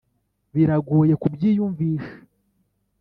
[0.55, 2.13] biragoye kubyiyumvisha,